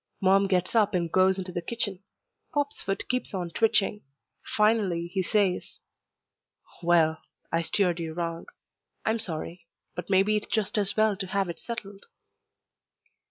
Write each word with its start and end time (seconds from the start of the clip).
Mom 0.19 0.47
gets 0.47 0.73
up 0.73 0.95
and 0.95 1.11
goes 1.11 1.37
into 1.37 1.51
the 1.51 1.61
kitchen. 1.61 1.99
Pop's 2.55 2.81
foot 2.81 3.07
keeps 3.07 3.35
on 3.35 3.51
twitching. 3.51 4.01
Finally 4.57 5.05
he 5.13 5.21
says, 5.21 5.77
"Well, 6.81 7.21
I 7.51 7.61
steered 7.61 7.99
you 7.99 8.13
wrong. 8.13 8.47
I'm 9.05 9.19
sorry. 9.19 9.67
But 9.93 10.09
maybe 10.09 10.35
it's 10.37 10.47
just 10.47 10.75
as 10.79 10.97
well 10.97 11.15
to 11.17 11.27
have 11.27 11.49
it 11.49 11.59
settled." 11.59 12.07